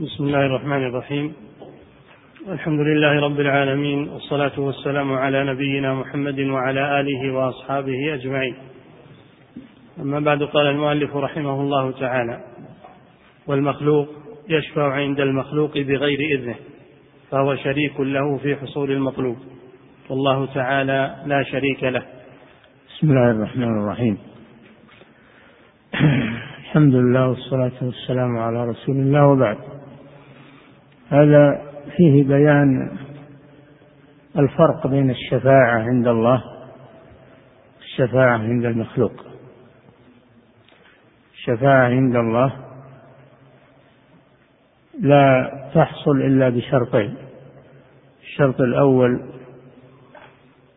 بسم 0.00 0.24
الله 0.24 0.46
الرحمن 0.46 0.86
الرحيم. 0.86 1.32
الحمد 2.48 2.80
لله 2.80 3.20
رب 3.20 3.40
العالمين 3.40 4.08
والصلاة 4.08 4.60
والسلام 4.60 5.12
على 5.12 5.44
نبينا 5.44 5.94
محمد 5.94 6.40
وعلى 6.40 7.00
آله 7.00 7.34
وأصحابه 7.34 8.14
أجمعين. 8.14 8.54
أما 10.00 10.20
بعد 10.20 10.42
قال 10.42 10.66
المؤلف 10.66 11.16
رحمه 11.16 11.60
الله 11.60 11.90
تعالى 11.90 12.40
والمخلوق 13.46 14.08
يشفع 14.48 14.92
عند 14.92 15.20
المخلوق 15.20 15.78
بغير 15.78 16.38
إذنه 16.38 16.54
فهو 17.30 17.56
شريك 17.56 18.00
له 18.00 18.36
في 18.36 18.56
حصول 18.56 18.90
المطلوب 18.90 19.36
والله 20.10 20.46
تعالى 20.54 21.16
لا 21.26 21.42
شريك 21.42 21.84
له. 21.84 22.02
بسم 22.88 23.10
الله 23.10 23.30
الرحمن 23.30 23.78
الرحيم. 23.82 24.18
الحمد 26.64 26.94
لله 26.94 27.28
والصلاة 27.28 27.78
والسلام 27.82 28.38
على 28.38 28.68
رسول 28.68 28.96
الله 28.96 29.26
وبعد. 29.26 29.73
هذا 31.10 31.62
فيه 31.96 32.24
بيان 32.24 32.98
الفرق 34.38 34.86
بين 34.86 35.10
الشفاعة 35.10 35.78
عند 35.78 36.06
الله 36.06 36.44
والشفاعة 37.78 38.38
عند 38.38 38.64
المخلوق. 38.64 39.12
الشفاعة 41.34 41.88
عند 41.88 42.16
الله 42.16 42.52
لا 45.00 45.50
تحصل 45.74 46.20
إلا 46.20 46.48
بشرطين. 46.48 47.14
الشرط 48.22 48.60
الأول 48.60 49.30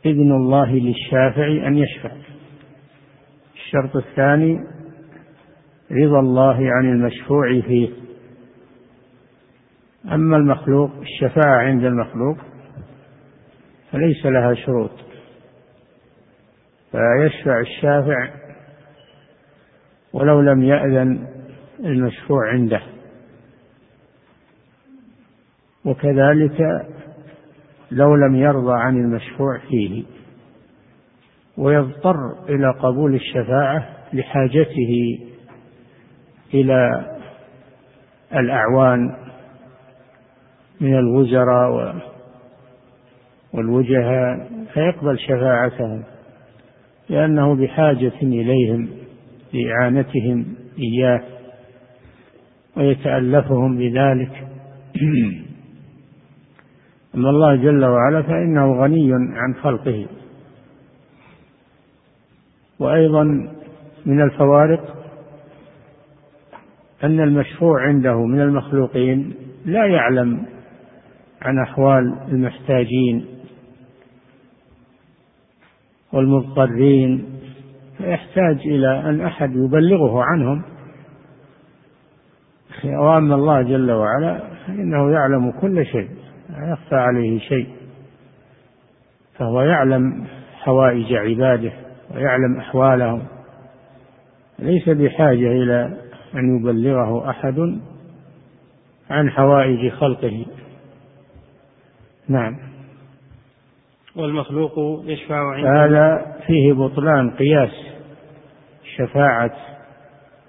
إذن 0.05 0.31
الله 0.31 0.71
للشافع 0.71 1.67
أن 1.67 1.77
يشفع. 1.77 2.11
الشرط 3.55 3.95
الثاني 3.95 4.59
رضا 5.91 6.19
الله 6.19 6.57
عن 6.71 6.89
المشفوع 6.89 7.61
فيه. 7.61 8.06
أما 10.11 10.37
المخلوق 10.37 10.91
الشفاعة 11.01 11.57
عند 11.57 11.83
المخلوق 11.83 12.37
فليس 13.91 14.25
لها 14.25 14.53
شروط. 14.53 14.91
فيشفع 16.91 17.59
الشافع 17.59 18.29
ولو 20.13 20.41
لم 20.41 20.63
يأذن 20.63 21.27
المشفوع 21.79 22.51
عنده. 22.51 22.81
وكذلك 25.85 26.85
لو 27.91 28.15
لم 28.15 28.35
يرضى 28.35 28.73
عن 28.73 28.97
المشفوع 28.97 29.57
فيه 29.57 30.03
ويضطر 31.57 32.49
إلى 32.49 32.71
قبول 32.71 33.15
الشفاعة 33.15 33.89
لحاجته 34.13 35.19
إلى 36.53 37.05
الأعوان 38.33 39.26
من 40.81 40.99
الوزراء 40.99 41.95
والوجهاء 43.53 44.49
فيقبل 44.73 45.19
شفاعتهم 45.19 46.03
لأنه 47.09 47.55
بحاجة 47.55 48.13
إليهم 48.21 48.89
لإعانتهم 49.53 50.45
إياه 50.79 51.23
ويتألفهم 52.77 53.77
بذلك. 53.77 54.47
أما 57.15 57.29
الله 57.29 57.55
جل 57.55 57.85
وعلا 57.85 58.21
فإنه 58.21 58.73
غني 58.73 59.13
عن 59.13 59.55
خلقه. 59.61 60.05
وأيضا 62.79 63.23
من 64.05 64.21
الفوارق 64.21 64.97
أن 67.03 67.19
المشفوع 67.19 67.81
عنده 67.87 68.25
من 68.25 68.41
المخلوقين 68.41 69.33
لا 69.65 69.85
يعلم 69.85 70.45
عن 71.41 71.59
أحوال 71.59 72.17
المحتاجين 72.31 73.25
والمضطرين 76.13 77.25
فيحتاج 77.97 78.59
إلى 78.65 79.09
أن 79.09 79.21
أحد 79.21 79.55
يبلغه 79.55 80.23
عنهم. 80.23 80.63
وأما 82.85 83.35
الله 83.35 83.61
جل 83.61 83.91
وعلا 83.91 84.41
فإنه 84.67 85.11
يعلم 85.11 85.51
كل 85.51 85.85
شيء 85.85 86.09
لا 86.49 86.71
يخفى 86.71 86.95
عليه 86.95 87.39
شيء. 87.39 87.67
فهو 89.37 89.61
يعلم 89.61 90.27
حوائج 90.53 91.13
عباده 91.13 91.71
ويعلم 92.15 92.57
أحوالهم. 92.59 93.21
ليس 94.59 94.89
بحاجة 94.89 95.51
إلى 95.51 95.97
أن 96.35 96.59
يبلغه 96.59 97.29
أحد 97.29 97.79
عن 99.09 99.29
حوائج 99.29 99.91
خلقه. 99.91 100.45
نعم. 102.29 102.57
والمخلوق 104.15 105.03
يشفع 105.05 105.53
عند 105.53 105.65
هذا 105.65 106.35
فيه 106.47 106.73
بطلان 106.73 107.31
قياس 107.31 107.71
شفاعة 108.97 109.51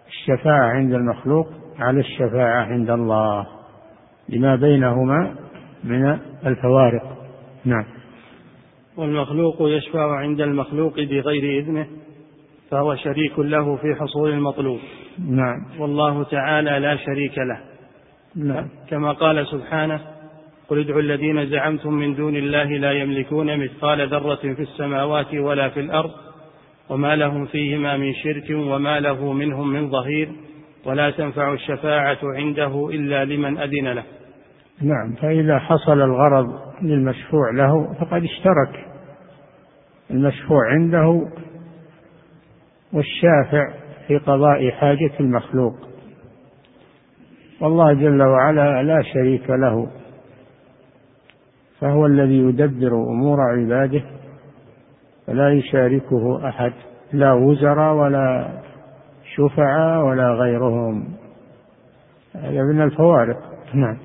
الشفاعة 0.09 0.69
عند 0.69 0.95
المخلوق 0.95 1.49
على 1.79 2.01
الشفاعة 2.01 2.65
عند 2.65 2.91
الله 2.91 3.47
لما 4.29 4.57
بينهما 4.57 5.35
من 5.85 6.19
الفوارق. 6.47 7.19
نعم. 7.65 7.85
والمخلوق 8.97 9.57
يشفع 9.61 10.17
عند 10.17 10.41
المخلوق 10.41 10.95
بغير 10.95 11.63
إذنه 11.63 11.87
فهو 12.71 12.95
شريك 12.95 13.39
له 13.39 13.77
في 13.77 13.95
حصول 13.95 14.31
المطلوب. 14.31 14.79
نعم. 15.19 15.65
والله 15.79 16.25
تعالى 16.25 16.79
لا 16.79 16.97
شريك 16.97 17.39
له. 17.39 17.61
نعم. 18.37 18.69
كما 18.91 19.13
قال 19.13 19.47
سبحانه 19.47 20.01
قل 20.69 20.81
ادعوا 20.81 21.01
الذين 21.01 21.47
زعمتم 21.47 21.93
من 21.93 22.15
دون 22.15 22.37
الله 22.37 22.65
لا 22.65 22.93
يملكون 22.93 23.65
مثقال 23.65 24.09
ذرة 24.09 24.55
في 24.55 24.63
السماوات 24.63 25.35
ولا 25.35 25.69
في 25.69 25.81
الأرض 25.81 26.11
وما 26.89 27.17
لهم 27.17 27.47
فيهما 27.47 27.97
من 27.97 28.15
شرك 28.15 28.51
وما 28.51 29.01
له 29.01 29.33
منهم 29.33 29.73
من 29.73 29.91
ظهير 29.91 30.29
ولا 30.85 31.11
تنفع 31.11 31.53
الشفاعة 31.53 32.19
عنده 32.23 32.89
إلا 32.93 33.25
لمن 33.25 33.59
أذن 33.59 33.89
له. 33.89 34.05
نعم 34.83 35.15
فإذا 35.23 35.59
حصل 35.59 36.01
الغرض 36.03 36.61
للمشفوع 36.83 37.51
له 37.55 37.95
فقد 38.01 38.25
اشترك. 38.25 38.87
المشفوع 40.11 40.73
عنده 40.73 41.29
والشافع 42.93 43.73
في 44.07 44.19
قضاء 44.19 44.71
حاجة 44.71 45.13
المخلوق. 45.21 45.75
والله 47.61 47.93
جل 47.93 48.23
وعلا 48.23 48.83
لا 48.83 49.03
شريك 49.03 49.51
له. 49.51 49.91
فهو 51.81 52.07
الذي 52.07 52.39
يدبر 52.39 52.95
أمور 52.95 53.41
عباده 53.41 54.03
فلا 55.27 55.53
يشاركه 55.53 56.49
أحد 56.49 56.73
لا 57.13 57.33
وزراء 57.33 57.95
ولا 57.95 58.49
شفعاء 59.37 60.05
ولا 60.05 60.33
غيرهم. 60.33 61.09
هذا 62.35 62.63
من 62.63 62.83
الفوارق. 62.83 63.39
نعم. 63.75 63.99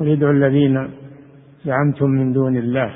قل 0.00 0.30
الذين 0.30 0.90
زعمتم 1.64 2.10
من 2.10 2.32
دون 2.32 2.56
الله. 2.56 2.94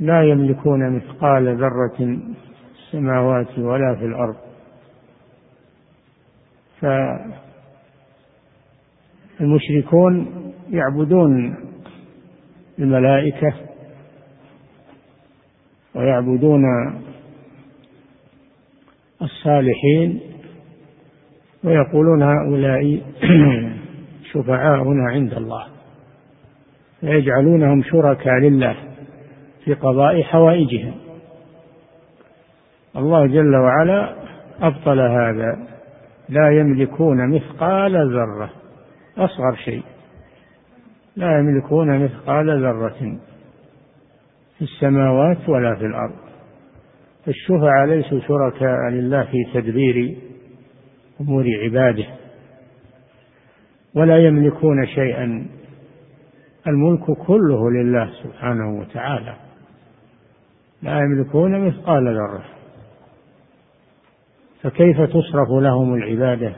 لا 0.00 0.22
يملكون 0.22 0.96
مثقال 0.96 1.56
ذرة 1.56 1.96
في 1.96 2.20
السماوات 2.74 3.58
ولا 3.58 3.94
في 3.94 4.04
الأرض. 4.04 4.36
فالمشركون 9.38 10.47
يعبدون 10.70 11.56
الملائكة 12.78 13.52
ويعبدون 15.94 16.64
الصالحين 19.22 20.20
ويقولون 21.64 22.22
هؤلاء 22.22 23.02
شفعاؤنا 24.32 25.10
عند 25.10 25.34
الله. 25.34 25.66
ويجعلونهم 27.02 27.82
شركاء 27.82 28.34
لله 28.34 28.76
في 29.64 29.74
قضاء 29.74 30.22
حوائجهم. 30.22 30.94
الله 32.96 33.26
جل 33.26 33.56
وعلا 33.56 34.14
أبطل 34.60 35.00
هذا. 35.00 35.68
لا 36.28 36.50
يملكون 36.50 37.34
مثقال 37.34 37.92
ذرة. 38.14 38.50
أصغر 39.18 39.54
شيء. 39.64 39.82
لا 41.18 41.38
يملكون 41.38 42.04
مثقال 42.04 42.62
ذرة 42.62 43.18
في 44.58 44.62
السماوات 44.64 45.48
ولا 45.48 45.74
في 45.74 45.86
الأرض. 45.86 46.16
الشفعاء 47.28 47.86
ليسوا 47.86 48.20
شركاء 48.20 48.90
لله 48.90 49.24
في 49.24 49.44
تدبير 49.54 50.16
أمور 51.20 51.44
عباده 51.64 52.06
ولا 53.94 54.18
يملكون 54.18 54.86
شيئا. 54.86 55.46
الملك 56.66 57.04
كله 57.26 57.70
لله 57.70 58.10
سبحانه 58.22 58.80
وتعالى. 58.80 59.36
لا 60.82 60.98
يملكون 60.98 61.66
مثقال 61.66 62.04
ذرة. 62.04 62.44
فكيف 64.62 65.00
تصرف 65.00 65.48
لهم 65.50 65.94
العبادة؟ 65.94 66.52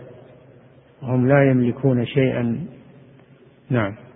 وهم 1.02 1.28
لا 1.28 1.50
يملكون 1.50 2.06
شيئا. 2.06 2.66
نعم. 3.70 4.09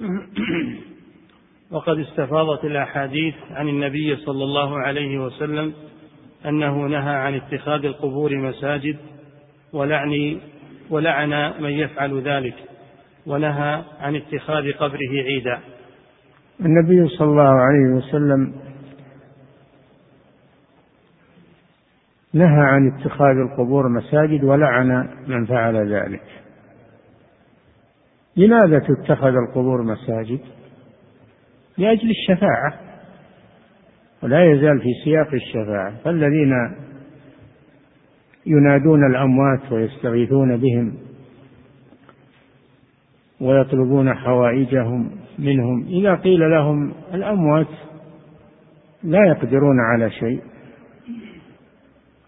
وقد 1.70 1.98
استفاضت 1.98 2.64
الأحاديث 2.64 3.34
عن 3.50 3.68
النبي 3.68 4.16
صلى 4.16 4.44
الله 4.44 4.78
عليه 4.78 5.18
وسلم 5.18 5.72
أنه 6.46 6.86
نهى 6.86 7.14
عن 7.14 7.34
اتخاذ 7.34 7.84
القبور 7.84 8.36
مساجد 8.36 8.96
ولعن 9.72 10.40
ولعن 10.90 11.62
من 11.62 11.70
يفعل 11.70 12.22
ذلك 12.22 12.54
ونهى 13.26 13.82
عن 14.00 14.16
اتخاذ 14.16 14.72
قبره 14.72 15.22
عيدا. 15.26 15.58
النبي 16.60 17.08
صلى 17.08 17.28
الله 17.28 17.60
عليه 17.60 17.96
وسلم 17.96 18.54
نهى 22.34 22.62
عن 22.62 22.92
اتخاذ 22.92 23.36
القبور 23.36 23.88
مساجد 23.88 24.44
ولعن 24.44 25.08
من 25.26 25.46
فعل 25.46 25.92
ذلك. 25.92 26.39
لماذا 28.36 28.78
تتخذ 28.78 29.34
القبور 29.48 29.82
مساجد؟ 29.82 30.40
لأجل 31.78 32.10
الشفاعة 32.10 32.74
ولا 34.22 34.52
يزال 34.52 34.80
في 34.80 34.88
سياق 35.04 35.34
الشفاعة. 35.34 35.96
فالذين 36.04 36.52
ينادون 38.46 39.06
الأموات 39.06 39.72
ويستغيثون 39.72 40.56
بهم 40.56 40.94
ويطلبون 43.40 44.14
حوائجهم 44.14 45.10
منهم 45.38 45.86
إذا 45.86 46.14
قيل 46.14 46.50
لهم 46.50 46.92
الأموات 47.14 47.66
لا 49.02 49.26
يقدرون 49.26 49.80
على 49.80 50.10
شيء 50.10 50.40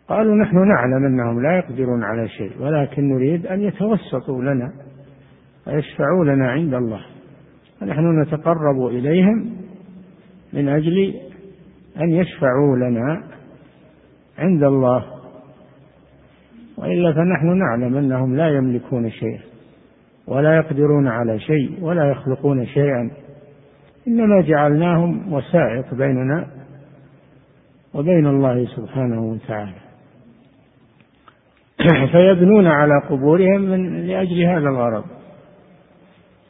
قالوا 0.09 0.37
نحن 0.37 0.69
نعلم 0.69 1.05
أنهم 1.05 1.43
لا 1.43 1.59
يقدرون 1.59 2.05
على 2.05 2.29
شيء 2.29 2.53
ولكن 2.61 3.09
نريد 3.09 3.47
أن 3.47 3.61
يتوسطوا 3.61 4.43
لنا. 4.43 4.73
ويشفعوا 5.67 6.25
لنا 6.25 6.51
عند 6.51 6.75
الله. 6.75 7.01
ونحن 7.83 8.23
نتقرب 8.23 8.87
إليهم 8.87 9.51
من 10.53 10.69
أجل 10.69 11.15
أن 12.01 12.11
يشفعوا 12.11 12.77
لنا 12.77 13.23
عند 14.39 14.63
الله. 14.65 15.05
وإلا 16.77 17.13
فنحن 17.13 17.59
نعلم 17.59 17.97
أنهم 17.97 18.37
لا 18.37 18.49
يملكون 18.49 19.11
شيئا 19.11 19.41
ولا 20.27 20.57
يقدرون 20.57 21.09
على 21.09 21.39
شيء 21.41 21.79
ولا 21.81 22.11
يخلقون 22.11 22.67
شيئا. 22.67 23.11
إنما 24.09 24.41
جعلناهم 24.41 25.33
وسائط 25.33 25.95
بيننا 25.95 26.47
وبين 27.95 28.27
الله 28.27 28.67
سبحانه 28.67 29.23
وتعالى. 29.23 29.83
فيبنون 32.13 32.67
على 32.67 33.03
قبورهم 33.11 33.61
من 33.61 34.07
لأجل 34.07 34.43
هذا 34.45 34.69
الغرض. 34.69 35.05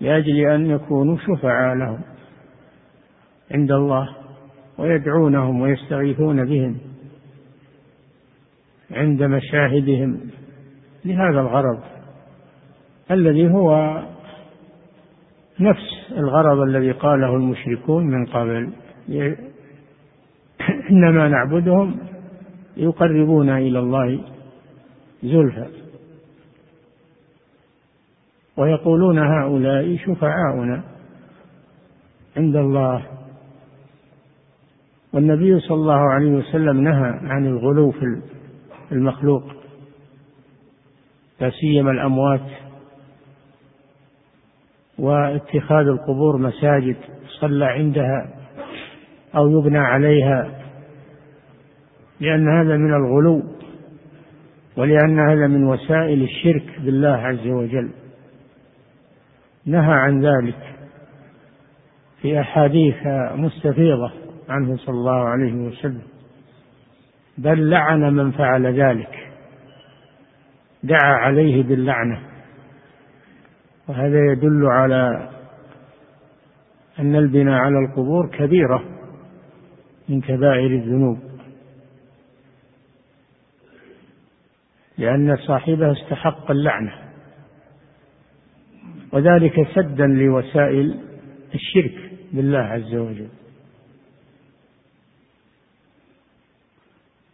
لأجل 0.02 0.50
أن 0.50 0.66
يكونوا 0.66 1.16
شفعاء 1.16 1.76
لهم 1.76 2.00
عند 3.54 3.72
الله 3.72 4.08
ويدعونهم 4.78 5.60
ويستغيثون 5.60 6.44
بهم 6.44 6.78
عند 8.90 9.22
مشاهدهم 9.22 10.20
لهذا 11.04 11.40
الغرض 11.40 11.80
الذي 13.10 13.50
هو 13.50 14.02
نفس 15.60 16.12
الغرض 16.12 16.60
الذي 16.60 16.92
قاله 16.92 17.36
المشركون 17.36 18.06
من 18.06 18.26
قبل 18.26 18.72
إنما 20.90 21.28
نعبدهم 21.28 21.98
يقربونا 22.76 23.58
إلى 23.58 23.78
الله 23.78 24.20
زلفى. 25.22 25.81
ويقولون 28.56 29.18
هؤلاء 29.18 29.96
شفعاؤنا 29.96 30.82
عند 32.36 32.56
الله. 32.56 33.02
والنبي 35.12 35.60
صلى 35.60 35.74
الله 35.74 36.00
عليه 36.12 36.30
وسلم 36.30 36.80
نهى 36.80 37.20
عن 37.22 37.46
الغلو 37.46 37.90
في 37.90 38.20
المخلوق 38.92 39.42
لا 41.40 41.50
سيما 41.50 41.90
الأموات 41.90 42.46
واتخاذ 44.98 45.86
القبور 45.86 46.36
مساجد 46.36 46.96
صلى 47.40 47.64
عندها 47.64 48.30
أو 49.36 49.50
يبنى 49.58 49.78
عليها 49.78 50.62
لأن 52.20 52.48
هذا 52.48 52.76
من 52.76 52.94
الغلو 52.94 53.42
ولأن 54.76 55.18
هذا 55.18 55.46
من 55.46 55.64
وسائل 55.64 56.22
الشرك 56.22 56.80
بالله 56.80 57.08
عز 57.08 57.46
وجل. 57.46 57.90
نهى 59.66 59.92
عن 59.92 60.26
ذلك 60.26 60.74
في 62.20 62.40
أحاديث 62.40 63.06
مستفيضة 63.34 64.12
عنه 64.48 64.76
صلى 64.76 64.94
الله 64.94 65.28
عليه 65.28 65.52
وسلم. 65.52 66.02
بل 67.38 67.70
لعن 67.70 68.00
من 68.00 68.30
فعل 68.30 68.80
ذلك. 68.80 69.32
دعا 70.82 71.14
عليه 71.14 71.62
باللعنة. 71.62 72.20
وهذا 73.88 74.32
يدل 74.32 74.66
على 74.66 75.30
أن 76.98 77.16
البناء 77.16 77.54
على 77.54 77.78
القبور 77.78 78.26
كبيرة 78.26 78.84
من 80.08 80.20
كبائر 80.20 80.66
الذنوب. 80.66 81.18
لأن 84.98 85.36
صاحبها 85.36 85.92
استحق 85.92 86.50
اللعنة. 86.50 87.01
وذلك 89.12 89.68
سدا 89.74 90.06
لوسائل 90.06 90.98
الشرك 91.54 92.10
بالله 92.32 92.58
عز 92.58 92.94
وجل. 92.94 93.28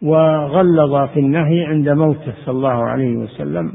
وغلظ 0.02 1.10
في 1.14 1.20
النهي 1.20 1.64
عند 1.64 1.88
موته 1.88 2.34
صلى 2.44 2.56
الله 2.56 2.88
عليه 2.88 3.16
وسلم 3.16 3.72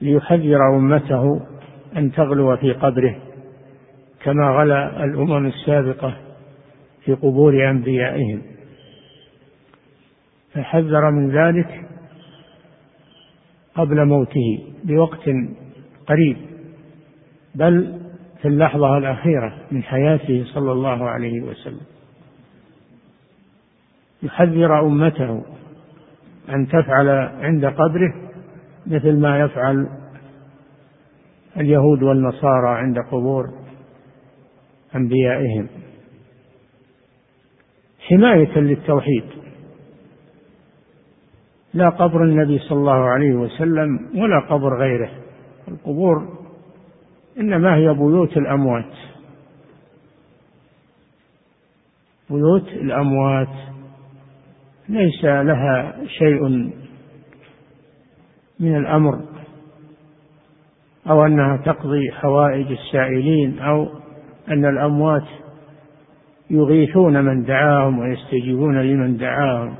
ليحذر 0.00 0.76
أمته 0.76 1.40
أن 1.96 2.12
تغلو 2.12 2.56
في 2.56 2.72
قبره 2.72 3.16
كما 4.22 4.50
غلا 4.50 5.04
الأمم 5.04 5.46
السابقة 5.46 6.16
في 7.04 7.14
قبور 7.14 7.70
أنبيائهم. 7.70 8.42
فحذر 10.52 11.10
من 11.10 11.30
ذلك 11.30 11.88
قبل 13.74 14.04
موته 14.04 14.64
بوقت 14.84 15.28
قريب 16.06 16.36
بل 17.54 18.00
في 18.42 18.48
اللحظة 18.48 18.98
الأخيرة 18.98 19.58
من 19.70 19.82
حياته 19.82 20.44
صلى 20.54 20.72
الله 20.72 21.04
عليه 21.10 21.40
وسلم. 21.40 21.80
يحذر 24.22 24.80
أمته 24.86 25.42
أن 26.48 26.68
تفعل 26.68 27.08
عند 27.40 27.64
قبره 27.64 28.14
مثل 28.86 29.20
ما 29.20 29.40
يفعل 29.40 29.88
اليهود 31.56 32.02
والنصارى 32.02 32.68
عند 32.68 32.98
قبور 32.98 33.44
أنبيائهم. 34.94 35.68
حماية 38.08 38.58
للتوحيد. 38.58 39.24
لا 41.74 41.88
قبر 41.88 42.24
النبي 42.24 42.58
صلى 42.58 42.78
الله 42.78 43.04
عليه 43.04 43.32
وسلم 43.32 44.10
ولا 44.14 44.40
قبر 44.40 44.78
غيره. 44.78 45.10
القبور 45.68 46.38
إنما 47.40 47.76
هي 47.76 47.94
بيوت 47.94 48.36
الأموات. 48.36 48.92
بيوت 52.30 52.68
الأموات. 52.68 53.48
ليس 54.88 55.24
لها 55.24 55.96
شيء 56.06 56.48
من 58.60 58.76
الأمر 58.76 59.20
أو 61.10 61.26
أنها 61.26 61.56
تقضي 61.56 62.12
حوائج 62.12 62.66
السائلين 62.72 63.58
أو 63.58 63.88
أن 64.48 64.64
الأموات 64.64 65.26
يغيثون 66.50 67.24
من 67.24 67.44
دعاهم 67.44 67.98
ويستجيبون 67.98 68.80
لمن 68.80 69.16
دعاهم. 69.16 69.76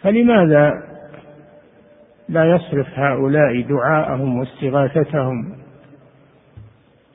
فلماذا 0.00 0.89
لا 2.30 2.44
يصرف 2.44 2.86
هؤلاء 2.94 3.60
دعاءهم 3.60 4.38
واستغاثتهم 4.38 5.56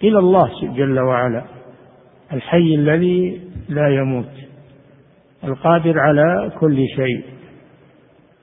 إلى 0.03 0.19
الله 0.19 0.50
جل 0.75 1.00
وعلا 1.00 1.43
الحي 2.34 2.75
الذي 2.75 3.41
لا 3.69 3.88
يموت 3.88 4.31
القادر 5.43 6.00
على 6.00 6.51
كل 6.60 6.77
شيء. 6.95 7.24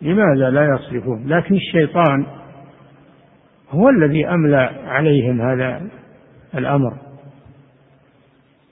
لماذا 0.03 0.51
لا 0.51 0.65
يصرفون 0.75 1.29
لكن 1.29 1.55
الشيطان 1.55 2.27
هو 3.71 3.89
الذي 3.89 4.29
املى 4.29 4.71
عليهم 4.87 5.41
هذا 5.41 5.83
الأمر 6.55 6.95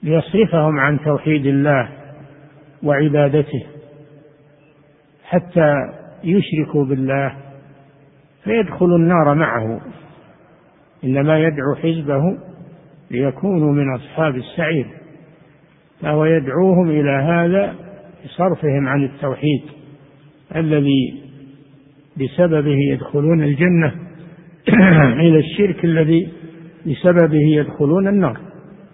ليصرفهم 0.03 0.79
عن 0.79 0.99
توحيد 0.99 1.45
الله 1.45 1.89
وعبادته 2.83 3.65
حتى 5.23 5.75
يشركوا 6.23 6.85
بالله 6.85 7.50
فيدخل 8.43 8.95
النار 8.95 9.33
معه. 9.33 9.81
إنما 11.03 11.39
يدعو 11.39 11.75
حزبه 11.75 12.37
ليكونوا 13.11 13.73
من 13.73 13.95
أصحاب 13.95 14.35
السعير. 14.35 14.85
فهو 16.01 16.25
يدعوهم 16.25 16.89
إلى 16.89 17.11
هذا 17.11 17.75
بصرفهم 18.25 18.87
عن 18.87 19.03
التوحيد 19.03 19.61
الذي 20.55 21.23
بسببه 22.17 22.77
يدخلون 22.91 23.43
الجنة. 23.43 23.95
إلى 25.25 25.39
الشرك 25.39 25.85
الذي 25.85 26.29
بسببه 26.85 27.41
يدخلون 27.41 28.07
النار. 28.07 28.37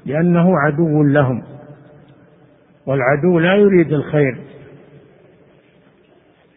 لأنه 0.05 0.59
عدو 0.59 1.03
لهم. 1.03 1.43
والعدو 2.85 3.39
لا 3.39 3.55
يريد 3.55 3.93
الخير. 3.93 4.37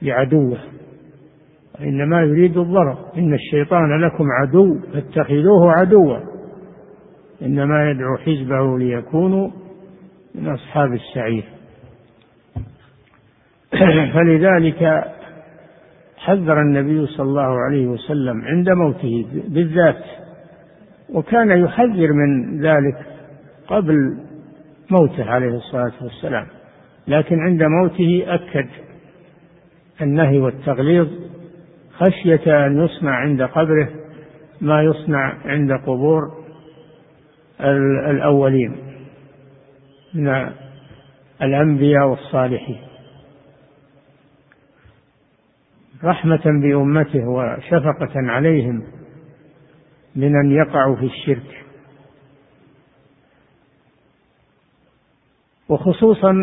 لعدوه. 0.03 0.59
وإنما 1.81 2.23
يريد 2.23 2.57
الضرر. 2.57 2.99
إن 3.19 3.35
الشيطان 3.35 4.01
لكم 4.01 4.25
عدو 4.41 4.79
فاتخذوه 4.93 5.73
عدوا. 5.73 6.19
إنما 7.43 7.91
يدعو 7.91 8.17
حزبه 8.17 8.79
ليكونوا 8.79 9.51
من 10.35 10.49
أصحاب 10.49 10.93
السعير. 10.93 11.45
فلذلك 14.15 15.05
حذر 16.17 16.61
النبي 16.61 17.07
صلى 17.07 17.27
الله 17.27 17.65
عليه 17.65 17.87
وسلم 17.87 18.43
عند 18.45 18.71
موته 18.71 19.27
بالذات 19.49 20.05
وكان 21.13 21.51
يحذر 21.51 22.13
من 22.13 22.61
ذلك 22.61 22.97
قبل 23.69 24.19
موته 24.91 25.31
عليه 25.31 25.57
الصلاة 25.57 25.93
والسلام. 26.03 26.47
لكن 27.09 27.41
عند 27.41 27.63
موته 27.63 28.25
أكد 28.27 28.69
النهي 30.03 30.39
والتغليظ 30.39 31.09
خشية 32.01 32.67
أن 32.67 32.85
يصنع 32.85 33.11
عند 33.11 33.43
قبره 33.43 33.89
ما 34.61 34.83
يصنع 34.83 35.35
عند 35.45 35.73
قبور 35.73 36.45
الأولين 38.11 38.77
من 40.15 40.53
الأنبياء 41.43 42.07
والصالحين. 42.07 42.81
رحمة 46.05 46.43
بأمته 46.45 47.29
وشفقة 47.29 48.13
عليهم 48.15 48.83
من 50.17 50.37
أن 50.37 50.51
يقعوا 50.51 50.97
في 50.97 51.05
الشرك. 51.05 51.65
وخصوصا 55.69 56.35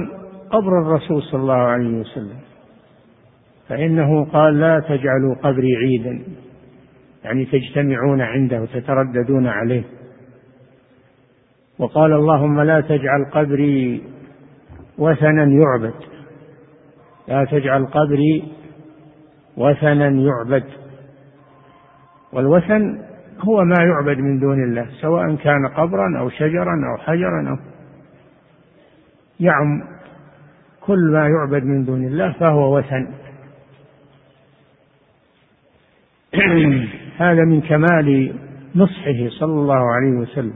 قبر 0.50 0.82
الرسول 0.82 1.24
صلى 1.24 1.42
الله 1.42 1.54
عليه 1.54 2.00
وسلم. 2.00 2.47
فإنه 3.70 4.26
قال 4.26 4.60
لا 4.60 4.80
تجعلوا 4.80 5.36
قبري 5.44 5.76
عيدا. 5.76 6.22
يعني 7.24 7.46
تجتمعون 7.46 8.22
عنده 8.22 8.62
وتترددون 8.62 9.48
عليه. 9.48 9.84
وقال 11.80 12.14
اللهم 12.14 12.62
لا 12.62 12.82
تجعل 12.82 13.26
قبري 13.32 14.04
وثنا 14.98 15.44
يعبد. 15.44 15.94
لا 17.28 17.46
تجعل 17.46 17.86
قبري 17.86 18.44
وثنا 19.58 20.10
يعبد. 20.10 20.64
والوثن 22.34 23.00
هو 23.40 23.64
ما 23.64 23.84
يعبد 23.84 24.18
من 24.18 24.40
دون 24.40 24.64
الله 24.64 24.88
سواء 25.02 25.36
كان 25.36 25.68
قبرا 25.68 26.20
أو 26.20 26.30
شجرا 26.30 26.76
أو 26.92 26.98
حجرا 26.98 27.50
أو 27.50 27.58
يعم 29.40 29.84
كل 30.82 31.12
ما 31.12 31.28
يعبد 31.28 31.64
من 31.64 31.86
دون 31.86 32.08
الله 32.08 32.32
فهو 32.32 32.78
وثن. 32.78 33.08
هذا 37.24 37.46
من 37.46 37.62
كمال 37.62 38.34
نصحه 38.76 39.30
صلى 39.30 39.54
الله 39.54 39.92
عليه 39.96 40.18
وسلم 40.18 40.56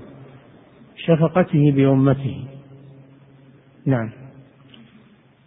شفقته 0.96 1.72
بأمته. 1.76 2.46
نعم. 3.86 4.10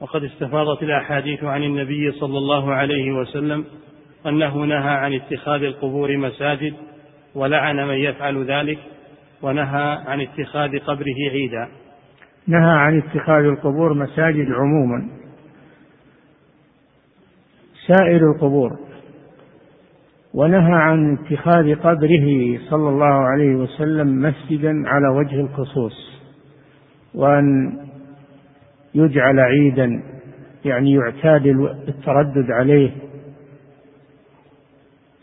وقد 0.00 0.24
استفاضت 0.24 0.82
الأحاديث 0.82 1.44
عن 1.44 1.62
النبي 1.62 2.12
صلى 2.12 2.38
الله 2.38 2.72
عليه 2.72 3.12
وسلم 3.12 3.64
أنه 4.26 4.64
نهى 4.64 4.90
عن 4.90 5.12
اتخاذ 5.14 5.62
القبور 5.62 6.16
مساجد 6.16 6.74
ولعن 7.34 7.76
من 7.76 7.94
يفعل 7.94 8.44
ذلك 8.44 8.78
ونهى 9.42 9.98
عن 10.06 10.20
اتخاذ 10.20 10.78
قبره 10.78 11.30
عيدا. 11.30 11.68
نهى 12.46 12.76
عن 12.78 12.98
اتخاذ 12.98 13.44
القبور 13.44 13.94
مساجد 13.94 14.46
عموما. 14.50 15.08
سائر 17.86 18.32
القبور. 18.32 18.78
ونهى 20.34 20.74
عن 20.74 21.18
اتخاذ 21.18 21.74
قبره 21.74 22.58
صلى 22.70 22.88
الله 22.88 23.06
عليه 23.06 23.54
وسلم 23.54 24.22
مسجدا 24.22 24.88
على 24.88 25.08
وجه 25.08 25.40
الخصوص 25.40 26.20
وأن 27.14 27.76
يجعل 28.94 29.40
عيدا 29.40 30.02
يعني 30.64 30.92
يعتاد 30.92 31.46
التردد 31.88 32.50
عليه 32.50 32.90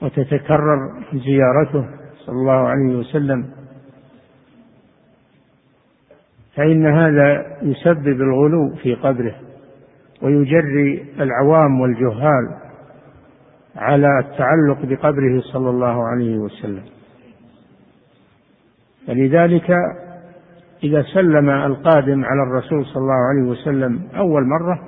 وتتكرر 0.01 1.03
زيارته 1.13 1.85
صلى 2.25 2.35
الله 2.35 2.67
عليه 2.67 2.95
وسلم. 2.95 3.45
فإن 6.55 6.85
هذا 6.85 7.57
يسبب 7.61 8.21
الغلو 8.21 8.75
في 8.75 8.95
قبره 8.95 9.35
ويجري 10.21 11.05
العوام 11.19 11.81
والجهال. 11.81 12.70
على 13.75 14.19
التعلق 14.19 14.85
بقبره 14.85 15.41
صلى 15.41 15.69
الله 15.69 16.07
عليه 16.07 16.37
وسلم. 16.37 16.83
فلذلك 19.07 19.71
إذا 20.83 21.01
سلم 21.01 21.49
القادم 21.49 22.25
على 22.25 22.43
الرسول 22.43 22.85
صلى 22.85 23.01
الله 23.01 23.27
عليه 23.29 23.49
وسلم 23.49 24.01
أول 24.15 24.47
مرة 24.47 24.79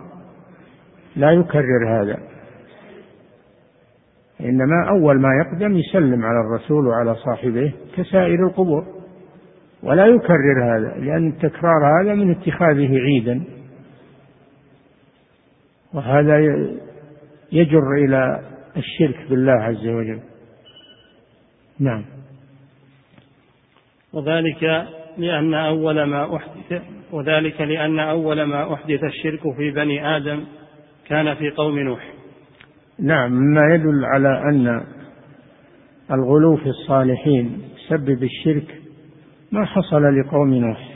لا 1.15 1.31
يكرر 1.31 2.01
هذا. 2.01 2.17
إنما 4.41 4.89
أول 4.89 5.19
ما 5.19 5.29
يقدم 5.35 5.77
يسلم 5.77 6.25
على 6.25 6.39
الرسول 6.39 6.87
وعلى 6.87 7.15
صاحبه 7.15 7.73
كسائر 7.95 8.47
القبور 8.47 8.85
ولا 9.83 10.05
يكرر 10.05 10.63
هذا 10.63 10.97
لأن 10.97 11.27
التكرار 11.27 12.01
هذا 12.01 12.13
من 12.13 12.31
اتخاذه 12.31 12.99
عيدا. 12.99 13.43
وهذا 15.93 16.37
يجر 17.51 17.91
إلى 17.93 18.52
الشرك 18.77 19.29
بالله 19.29 19.51
عز 19.51 19.87
وجل. 19.87 20.19
نعم. 21.79 22.05
وذلك 24.13 24.87
لأن 25.17 25.53
أول 25.53 26.03
ما 26.03 26.35
أحدث 26.35 26.81
وذلك 27.11 27.61
لأن 27.61 27.99
أول 27.99 28.43
ما 28.43 28.73
أحدث 28.73 29.03
الشرك 29.03 29.55
في 29.57 29.71
بني 29.71 30.17
آدم 30.17 30.43
كان 31.07 31.35
في 31.35 31.49
قوم 31.49 31.79
نوح. 31.79 32.13
نعم 32.99 33.31
مما 33.31 33.75
يدل 33.75 34.05
على 34.05 34.41
أن 34.49 34.85
الغلو 36.11 36.55
في 36.55 36.69
الصالحين 36.69 37.61
سبب 37.89 38.23
الشرك 38.23 38.81
ما 39.51 39.65
حصل 39.65 40.19
لقوم 40.19 40.53
نوح. 40.53 40.93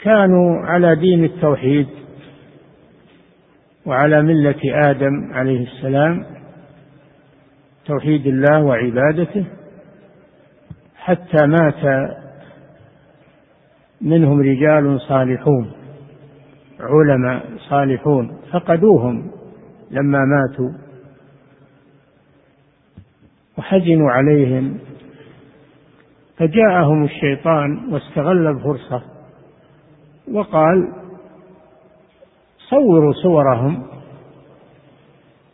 كانوا 0.00 0.66
على 0.66 0.96
دين 0.96 1.24
التوحيد. 1.24 1.86
وعلى 3.86 4.22
ملة 4.22 4.90
آدم 4.90 5.32
عليه 5.32 5.66
السلام 5.66 6.26
توحيد 7.86 8.26
الله 8.26 8.62
وعبادته 8.62 9.44
حتى 10.96 11.46
مات 11.46 12.10
منهم 14.00 14.40
رجال 14.40 15.00
صالحون 15.00 15.72
علماء 16.80 17.46
صالحون 17.68 18.36
فقدوهم 18.52 19.30
لما 19.90 20.18
ماتوا. 20.24 20.70
وحزنوا 23.58 24.10
عليهم 24.10 24.78
فجاءهم 26.36 27.04
الشيطان 27.04 27.92
واستغل 27.92 28.46
الفرصة 28.46 29.02
وقال 30.32 30.92
صوروا 32.70 33.12
صورهم 33.12 33.82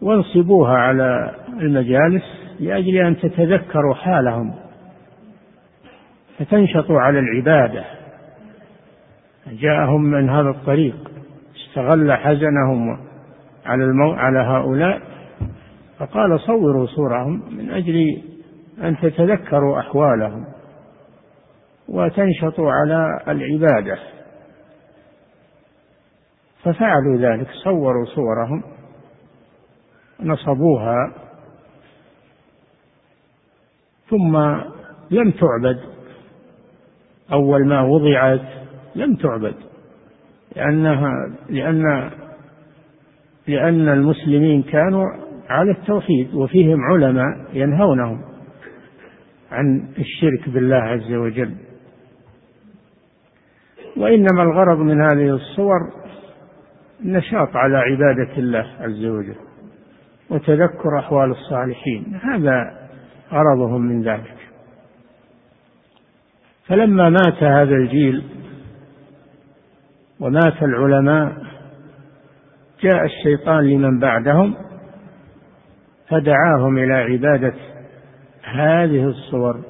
وانصبوها 0.03 0.77
على 0.77 1.35
المجالس 1.61 2.23
لأجل 2.61 2.97
أن 2.97 3.17
تتذكروا 3.17 3.95
حالهم 3.95 4.55
فتنشطوا 6.39 7.01
على 7.01 7.19
العبادة. 7.19 7.85
جاءهم 9.47 10.03
من 10.03 10.31
هذا 10.31 10.51
الطريق 10.51 11.11
استغل 11.57 12.13
حزنهم 12.13 12.99
على 13.67 13.85
المو... 13.85 14.13
على 14.13 14.39
هؤلاء 14.39 15.01
فقال 15.99 16.41
صوروا 16.41 16.87
صورهم 16.87 17.43
من 17.57 17.71
أجل 17.71 18.23
أن 18.83 18.97
تتذكروا 18.97 19.81
أحوالهم 19.81 20.45
وتنشطوا 21.89 22.73
على 22.73 23.21
العبادة. 23.29 23.99
ففعلوا 26.67 27.17
ذلك 27.17 27.47
صوروا 27.65 28.05
صورهم 28.05 28.63
نصبوها 30.21 31.13
ثم 34.11 34.37
لم 35.11 35.31
تعبد. 35.31 35.81
أول 37.33 37.67
ما 37.67 37.83
وضعت 37.83 38.41
لم 38.95 39.15
تعبد 39.15 39.55
لأنها 40.57 41.11
لأن 41.49 42.11
لأن 43.47 43.89
المسلمين 43.89 44.63
كانوا 44.63 45.05
على 45.49 45.71
التوحيد 45.71 46.35
وفيهم 46.35 46.81
علماء 46.81 47.47
ينهونهم 47.53 48.21
عن 49.51 49.89
الشرك 49.99 50.49
بالله 50.49 50.77
عز 50.77 51.13
وجل. 51.13 51.55
وإنما 53.97 54.43
الغرض 54.43 54.79
من 54.79 55.01
هذه 55.01 55.35
الصور 55.35 56.06
النشاط 57.05 57.57
على 57.57 57.77
عبادة 57.77 58.37
الله 58.39 58.67
عز 58.81 59.05
وجل 59.05 59.37
وتذكر 60.31 60.99
أحوال 60.99 61.31
الصالحين 61.31 62.21
هذا 62.23 62.89
غرضهم 63.33 63.81
من 63.81 64.03
ذلك. 64.03 64.37
فلما 66.67 67.11
مات 67.11 67.43
هذا 67.43 67.75
الجيل 67.75 68.25
ومات 70.21 70.63
العلماء 70.63 71.33
جاء 72.83 73.05
الشيطان 73.05 73.65
لمن 73.65 73.99
بعدهم 73.99 74.55
فدعاهم 76.09 76.79
إلى 76.79 76.93
عبادة 76.93 77.55
هذه 78.45 79.05
الصور 79.05 79.61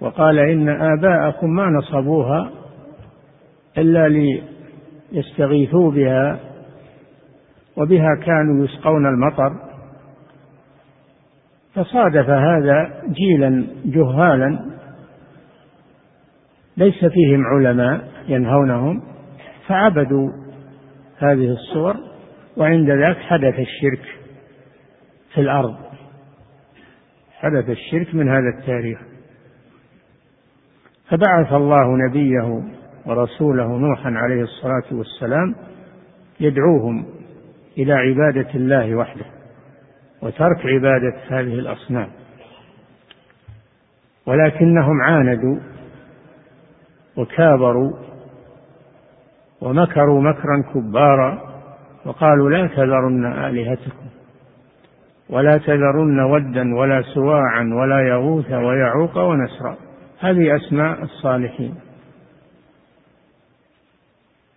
وقال 0.00 0.38
إن 0.38 0.68
آباءكم 0.68 1.50
ما 1.50 1.66
نصبوها 1.66 2.50
إلا 3.78 4.08
ليستغيثوا 5.12 5.90
بها 5.90 6.40
وبها 7.76 8.14
كانوا 8.26 8.64
يسقون 8.64 9.06
المطر 9.06 9.70
فصادف 11.74 12.30
هذا 12.30 13.02
جيلا 13.08 13.66
جهالا 13.84 14.70
ليس 16.76 17.04
فيهم 17.04 17.46
علماء 17.46 18.08
ينهونهم 18.28 19.02
فعبدوا 19.66 20.30
هذه 21.18 21.52
الصور 21.52 21.96
وعند 22.56 22.90
ذاك 22.90 23.16
حدث 23.16 23.54
الشرك 23.58 24.04
في 25.34 25.40
الأرض. 25.40 25.76
حدث 27.32 27.70
الشرك 27.70 28.14
من 28.14 28.28
هذا 28.28 28.48
التاريخ. 28.58 28.98
فبعث 31.08 31.52
الله 31.52 31.96
نبيه 32.08 32.62
ورسوله 33.10 33.78
نوحا 33.78 34.10
عليه 34.10 34.42
الصلاة 34.42 34.82
والسلام 34.92 35.54
يدعوهم 36.40 37.06
إلى 37.78 37.92
عبادة 37.92 38.54
الله 38.54 38.94
وحده 38.94 39.24
وترك 40.22 40.66
عبادة 40.66 41.14
هذه 41.28 41.54
الأصنام. 41.58 42.08
ولكنهم 44.26 45.00
عاندوا 45.02 45.58
وكابروا 47.16 47.92
ومكروا 49.60 50.22
مكرا 50.22 50.62
كبارا 50.74 51.38
وقالوا 52.04 52.50
لا 52.50 52.66
تذرن 52.66 53.26
آلهتكم 53.26 54.06
ولا 55.30 55.58
تذرن 55.58 56.20
ودا 56.20 56.74
ولا 56.74 57.02
سواعا 57.02 57.70
ولا 57.74 58.08
يغوث 58.08 58.52
ويعوق 58.52 59.18
ونسرا. 59.18 59.76
هذه 60.20 60.56
أسماء 60.56 61.02
الصالحين. 61.02 61.74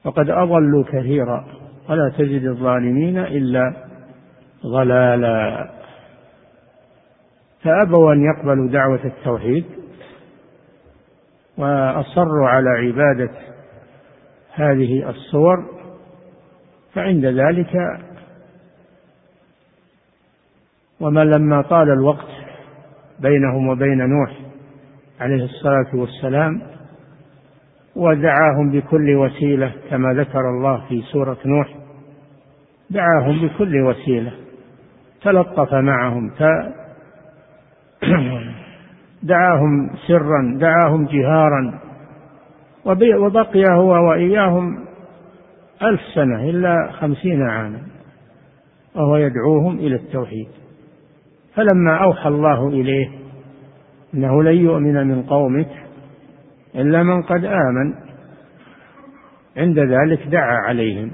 وقد 0.05 0.29
أضلوا 0.29 0.83
كثيرا 0.83 1.45
ولا 1.89 2.13
تجد 2.17 2.43
الظالمين 2.43 3.17
إلا 3.17 3.74
ضلالا. 4.65 5.69
فأبوا 7.63 8.13
أن 8.13 8.24
يقبلوا 8.24 8.69
دعوة 8.69 9.05
التوحيد 9.05 9.65
وأصروا 11.58 12.47
على 12.47 12.69
عبادة 12.69 13.30
هذه 14.54 15.10
الصور 15.10 15.65
فعند 16.93 17.25
ذلك 17.25 17.99
وما 20.99 21.23
لما 21.23 21.62
طال 21.62 21.91
الوقت 21.91 22.28
بينهم 23.19 23.67
وبين 23.67 23.97
نوح 23.97 24.32
عليه 25.19 25.43
الصلاة 25.43 25.95
والسلام 25.95 26.62
ودعاهم 27.95 28.71
بكل 28.71 29.15
وسيلة 29.15 29.71
كما 29.89 30.13
ذكر 30.13 30.49
الله 30.49 30.86
في 30.89 31.01
سورة 31.01 31.38
نوح. 31.45 31.67
دعاهم 32.89 33.47
بكل 33.47 33.82
وسيلة. 33.82 34.32
تلطف 35.21 35.73
معهم 35.73 36.32
دعاهم 39.23 39.89
سرا 40.08 40.58
دعاهم 40.60 41.06
جهارا. 41.06 41.79
وبقي 42.86 43.65
هو 43.69 44.10
وإياهم 44.10 44.86
ألف 45.84 46.01
سنة 46.15 46.49
إلا 46.49 46.91
خمسين 46.91 47.41
عاما. 47.41 47.82
وهو 48.95 49.15
يدعوهم 49.15 49.77
إلى 49.77 49.95
التوحيد. 49.95 50.47
فلما 51.56 52.03
أوحى 52.03 52.29
الله 52.29 52.67
إليه 52.67 53.10
أنه 54.13 54.43
لن 54.43 54.58
يؤمن 54.58 55.08
من 55.08 55.23
قومك 55.23 55.83
إلا 56.75 57.03
من 57.03 57.21
قد 57.21 57.45
آمن. 57.45 57.93
عند 59.57 59.79
ذلك 59.79 60.27
دعا 60.27 60.57
عليهم. 60.57 61.12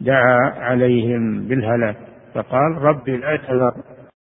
دعا 0.00 0.38
عليهم 0.56 1.48
بالهلاك. 1.48 1.96
فقال 2.34 2.82
رب 2.82 3.08
لا 3.08 3.36
تذر. 3.36 3.93